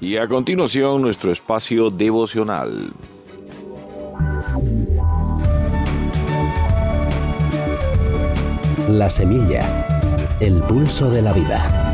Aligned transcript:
Y 0.00 0.16
a 0.16 0.28
continuación 0.28 1.02
nuestro 1.02 1.32
espacio 1.32 1.90
devocional. 1.90 2.92
La 8.88 9.10
semilla, 9.10 9.88
el 10.38 10.62
pulso 10.62 11.10
de 11.10 11.20
la 11.20 11.32
vida. 11.32 11.88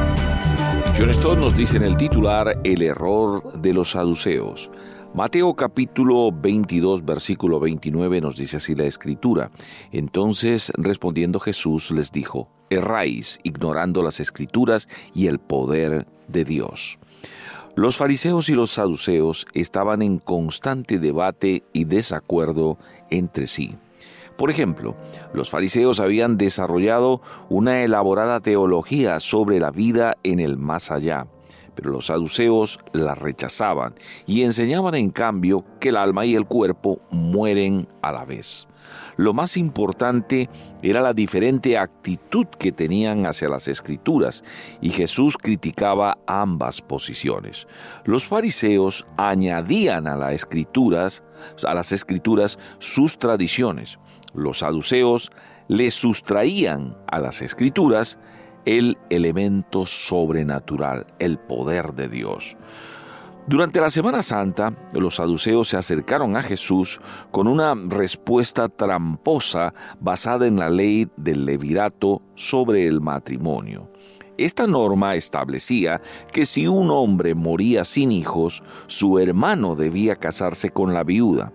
John 0.99 1.15
Stott 1.15 1.39
nos 1.39 1.57
dice 1.57 1.79
en 1.79 1.85
el 1.85 1.97
titular 1.97 2.61
El 2.63 2.83
error 2.83 3.59
de 3.59 3.73
los 3.73 3.93
saduceos. 3.93 4.71
Mateo 5.15 5.55
capítulo 5.55 6.31
22 6.31 7.07
versículo 7.07 7.59
29 7.59 8.21
nos 8.21 8.37
dice 8.37 8.59
así 8.59 8.75
la 8.75 8.85
escritura. 8.85 9.51
Entonces 9.93 10.73
respondiendo 10.77 11.41
Jesús 11.41 11.91
les 11.91 12.13
dijo, 12.13 12.51
erráis 12.69 13.39
ignorando 13.45 14.03
las 14.03 14.21
escrituras 14.21 14.89
y 15.15 15.29
el 15.29 15.39
poder 15.39 16.07
de 16.29 16.45
Dios. 16.45 16.99
Los 17.77 17.97
fariseos 17.97 18.49
y 18.51 18.55
los 18.55 18.71
saduceos 18.71 19.47
estaban 19.53 20.01
en 20.01 20.19
constante 20.19 21.01
debate 21.01 21.65
y 21.73 21.85
desacuerdo 21.85 22.79
entre 23.11 23.49
sí. 23.49 23.75
Por 24.37 24.49
ejemplo, 24.49 24.95
los 25.33 25.51
fariseos 25.51 25.99
habían 25.99 26.37
desarrollado 26.39 27.21
una 27.49 27.83
elaborada 27.83 28.39
teología 28.39 29.19
sobre 29.19 29.59
la 29.59 29.73
vida 29.73 30.17
en 30.23 30.39
el 30.39 30.57
más 30.57 30.93
allá, 30.93 31.27
pero 31.75 31.91
los 31.91 32.07
saduceos 32.07 32.79
la 32.93 33.17
rechazaban 33.17 33.95
y 34.25 34.43
enseñaban 34.43 34.95
en 34.95 35.11
cambio 35.11 35.65
que 35.81 35.89
el 35.89 35.97
alma 35.97 36.27
y 36.27 36.37
el 36.37 36.47
cuerpo 36.47 37.01
mueren 37.11 37.89
a 38.03 38.13
la 38.13 38.25
vez. 38.25 38.69
Lo 39.17 39.33
más 39.33 39.57
importante 39.57 40.49
era 40.83 41.01
la 41.01 41.13
diferente 41.13 41.79
actitud 41.79 42.47
que 42.47 42.73
tenían 42.73 43.27
hacia 43.27 43.49
las 43.49 43.69
escrituras, 43.69 44.45
y 44.81 44.91
Jesús 44.91 45.37
criticaba 45.37 46.19
ambas 46.27 46.81
posiciones. 46.81 47.67
Los 48.05 48.27
fariseos 48.27 49.07
añadían 49.17 50.07
a 50.07 50.17
las 50.17 50.33
escrituras, 50.33 51.23
a 51.67 51.75
las 51.75 51.93
escrituras 51.93 52.59
sus 52.79 53.19
tradiciones. 53.19 53.99
Los 54.35 54.59
saduceos 54.59 55.31
le 55.69 55.91
sustraían 55.91 56.97
a 57.07 57.21
las 57.21 57.41
escrituras 57.43 58.19
el 58.65 58.99
elemento 59.11 59.87
sobrenatural, 59.87 61.07
el 61.19 61.39
poder 61.39 61.95
de 61.95 62.09
Dios. 62.09 62.57
Durante 63.47 63.79
la 63.79 63.91
Semana 63.91 64.23
Santa, 64.23 64.75
los 64.95 65.17
saduceos 65.17 65.69
se 65.69 65.77
acercaron 65.77 66.35
a 66.35 66.43
Jesús 66.43 66.99
con 67.31 67.47
una 67.47 67.75
respuesta 67.75 68.71
tramposa 68.71 69.75
basada 70.01 70.47
en 70.47 70.59
la 70.59 70.71
ley 70.71 71.09
del 71.19 71.45
levirato 71.45 72.23
sobre 72.35 72.87
el 72.87 73.03
matrimonio. 73.03 73.91
Esta 74.39 74.67
norma 74.67 75.15
establecía 75.15 76.01
que 76.33 76.47
si 76.47 76.67
un 76.67 76.91
hombre 76.91 77.35
moría 77.35 77.85
sin 77.85 78.13
hijos, 78.13 78.63
su 78.87 79.19
hermano 79.19 79.77
debía 79.77 80.17
casarse 80.17 80.71
con 80.71 80.95
la 80.95 81.05
viuda. 81.05 81.53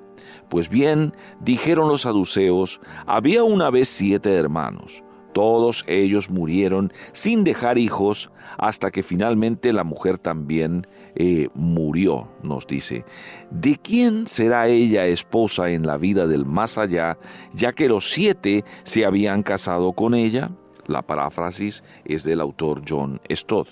Pues 0.47 0.69
bien, 0.69 1.13
dijeron 1.41 1.87
los 1.87 2.01
saduceos, 2.01 2.81
había 3.07 3.43
una 3.43 3.71
vez 3.71 3.89
siete 3.89 4.35
hermanos. 4.35 5.03
Todos 5.33 5.85
ellos 5.87 6.29
murieron 6.29 6.91
sin 7.11 7.43
dejar 7.43 7.77
hijos 7.77 8.31
hasta 8.57 8.91
que 8.91 9.03
finalmente 9.03 9.73
la 9.73 9.83
mujer 9.83 10.17
también 10.17 10.87
eh, 11.15 11.49
murió, 11.53 12.29
nos 12.43 12.65
dice. 12.67 13.05
¿De 13.51 13.77
quién 13.77 14.27
será 14.27 14.67
ella 14.67 15.05
esposa 15.05 15.69
en 15.69 15.85
la 15.85 15.97
vida 15.97 16.27
del 16.27 16.45
más 16.45 16.77
allá, 16.77 17.17
ya 17.53 17.73
que 17.73 17.89
los 17.89 18.11
siete 18.11 18.63
se 18.83 19.05
habían 19.05 19.43
casado 19.43 19.93
con 19.93 20.13
ella? 20.15 20.51
La 20.87 21.03
paráfrasis 21.03 21.83
es 22.03 22.23
del 22.23 22.41
autor 22.41 22.81
John 22.87 23.21
Stott. 23.29 23.67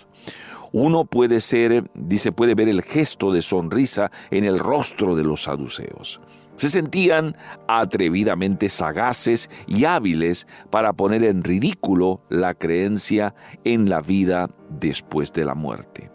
Uno 0.72 1.06
puede 1.06 1.40
ser, 1.40 1.90
dice, 1.94 2.32
puede 2.32 2.56
ver 2.56 2.70
el 2.70 2.82
gesto 2.82 3.32
de 3.32 3.42
sonrisa 3.42 4.12
en 4.32 4.44
el 4.44 4.60
rostro 4.60 5.16
de 5.16 5.24
los 5.24 5.44
saduceos. 5.44 6.22
Se 6.56 6.70
sentían 6.70 7.38
atrevidamente 7.68 8.70
sagaces 8.70 9.50
y 9.68 9.86
hábiles 9.86 10.48
para 10.72 10.94
poner 10.94 11.24
en 11.24 11.44
ridículo 11.44 12.22
la 12.30 12.56
creencia 12.56 13.36
en 13.64 13.90
la 13.90 14.02
vida 14.02 14.50
después 14.70 15.32
de 15.34 15.46
la 15.46 15.54
muerte. 15.54 16.10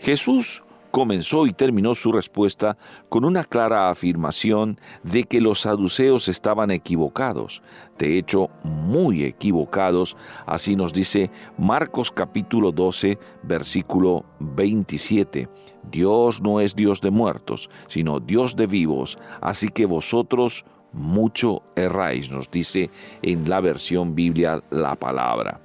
Jesús 0.00 0.64
comenzó 0.90 1.46
y 1.46 1.52
terminó 1.52 1.94
su 1.94 2.12
respuesta 2.12 2.76
con 3.08 3.24
una 3.24 3.44
clara 3.44 3.90
afirmación 3.90 4.78
de 5.02 5.24
que 5.24 5.40
los 5.40 5.60
saduceos 5.60 6.28
estaban 6.28 6.70
equivocados, 6.70 7.62
de 7.98 8.18
hecho 8.18 8.50
muy 8.62 9.24
equivocados, 9.24 10.16
así 10.46 10.76
nos 10.76 10.92
dice 10.92 11.30
Marcos 11.58 12.10
capítulo 12.10 12.72
12 12.72 13.18
versículo 13.42 14.24
27. 14.40 15.48
Dios 15.90 16.42
no 16.42 16.60
es 16.60 16.76
Dios 16.76 17.00
de 17.00 17.10
muertos, 17.10 17.70
sino 17.86 18.20
Dios 18.20 18.56
de 18.56 18.66
vivos, 18.66 19.18
así 19.40 19.68
que 19.68 19.86
vosotros 19.86 20.64
mucho 20.92 21.62
erráis, 21.76 22.30
nos 22.30 22.50
dice 22.50 22.90
en 23.22 23.48
la 23.48 23.60
versión 23.60 24.14
Biblia 24.14 24.62
la 24.70 24.94
palabra. 24.96 25.60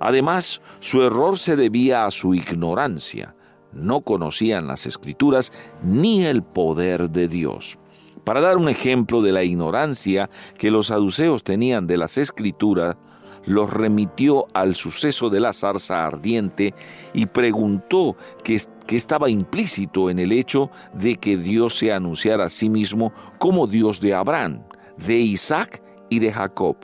Además, 0.00 0.60
su 0.80 1.02
error 1.02 1.38
se 1.38 1.54
debía 1.54 2.06
a 2.06 2.10
su 2.10 2.34
ignorancia 2.34 3.34
no 3.72 4.00
conocían 4.02 4.66
las 4.66 4.86
escrituras 4.86 5.52
ni 5.82 6.24
el 6.24 6.42
poder 6.42 7.10
de 7.10 7.28
Dios. 7.28 7.78
Para 8.24 8.40
dar 8.40 8.56
un 8.56 8.68
ejemplo 8.68 9.20
de 9.20 9.32
la 9.32 9.42
ignorancia 9.42 10.30
que 10.56 10.70
los 10.70 10.88
saduceos 10.88 11.42
tenían 11.42 11.86
de 11.86 11.96
las 11.96 12.18
escrituras, 12.18 12.96
los 13.44 13.72
remitió 13.72 14.46
al 14.54 14.76
suceso 14.76 15.28
de 15.28 15.40
la 15.40 15.52
zarza 15.52 16.06
ardiente 16.06 16.74
y 17.12 17.26
preguntó 17.26 18.16
qué, 18.44 18.60
estaba 18.88 19.28
implícito 19.28 20.10
en 20.10 20.20
el 20.20 20.30
hecho 20.30 20.70
de 20.94 21.16
que 21.16 21.36
Dios 21.36 21.76
se 21.76 21.92
anunciara 21.92 22.44
a 22.44 22.48
sí 22.48 22.68
mismo 22.68 23.12
como 23.38 23.66
Dios 23.66 24.00
de 24.00 24.14
Abraham, 24.14 24.62
de 24.98 25.18
Isaac 25.18 25.82
y 26.08 26.20
de 26.20 26.32
Jacob. 26.32 26.76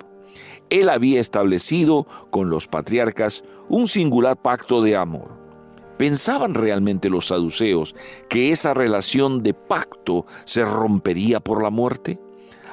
Él 0.71 0.89
había 0.89 1.21
establecido 1.21 2.07
con 2.31 2.51
los 2.51 2.67
patriarcas 2.67 3.45
un 3.69 3.87
singular 3.87 4.37
pacto 4.37 4.83
de 4.83 4.97
amor 4.97 5.38
¿Pensaban 5.99 6.55
realmente 6.55 7.11
los 7.11 7.27
saduceos 7.27 7.97
que 8.29 8.51
esa 8.51 8.73
relación 8.73 9.43
de 9.43 9.53
pacto 9.53 10.27
se 10.45 10.65
rompería 10.65 11.41
por 11.41 11.63
la 11.63 11.71
muerte? 11.71 12.21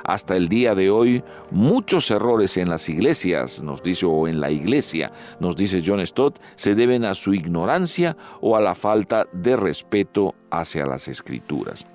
Hasta 0.03 0.36
el 0.36 0.47
día 0.47 0.75
de 0.75 0.91
hoy, 0.91 1.24
muchos 1.50 2.12
errores 2.12 2.58
en 2.58 2.69
las 2.69 2.88
iglesias, 2.88 3.63
nos 3.63 3.81
dice, 3.81 4.06
o 4.06 4.28
en 4.28 4.40
la 4.40 4.52
iglesia, 4.52 5.12
nos 5.40 5.56
dice 5.56 5.81
John 5.84 6.06
Stott, 6.06 6.40
se 6.56 6.75
deben 6.75 7.03
a 7.03 7.16
su 7.16 7.34
ignorancia 7.34 8.16
o 8.40 8.56
a 8.56 8.62
la 8.62 8.75
falta 8.75 9.25
de 9.34 9.56
respeto 9.56 10.36
hacia 10.52 10.86
las 10.86 11.07
escrituras. 11.07 11.88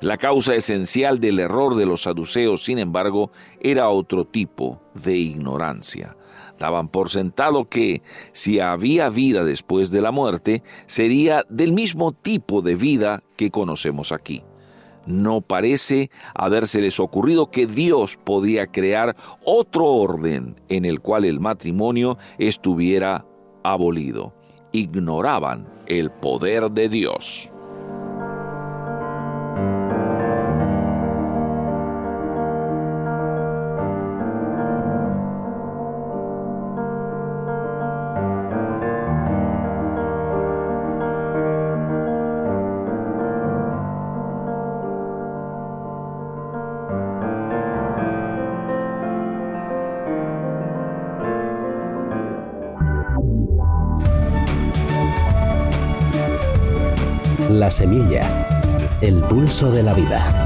La 0.00 0.16
causa 0.16 0.54
esencial 0.54 1.20
del 1.20 1.38
error 1.38 1.76
de 1.76 1.86
los 1.86 2.02
saduceos, 2.02 2.64
sin 2.64 2.78
embargo, 2.78 3.30
era 3.60 3.88
otro 3.88 4.24
tipo 4.24 4.80
de 4.94 5.16
ignorancia 5.16 6.16
daban 6.58 6.88
por 6.88 7.10
sentado 7.10 7.68
que 7.68 8.02
si 8.32 8.60
había 8.60 9.08
vida 9.08 9.44
después 9.44 9.90
de 9.90 10.00
la 10.00 10.10
muerte, 10.10 10.62
sería 10.86 11.44
del 11.48 11.72
mismo 11.72 12.12
tipo 12.12 12.62
de 12.62 12.76
vida 12.76 13.22
que 13.36 13.50
conocemos 13.50 14.12
aquí. 14.12 14.42
No 15.06 15.40
parece 15.40 16.10
habérseles 16.34 16.98
ocurrido 16.98 17.50
que 17.50 17.66
Dios 17.66 18.18
podía 18.22 18.66
crear 18.66 19.14
otro 19.44 19.84
orden 19.84 20.56
en 20.68 20.84
el 20.84 21.00
cual 21.00 21.24
el 21.24 21.38
matrimonio 21.38 22.18
estuviera 22.38 23.24
abolido. 23.62 24.34
Ignoraban 24.72 25.68
el 25.86 26.10
poder 26.10 26.72
de 26.72 26.88
Dios. 26.88 27.50
La 57.56 57.70
semilla, 57.70 58.68
el 59.00 59.22
pulso 59.22 59.70
de 59.70 59.82
la 59.82 59.94
vida. 59.94 60.45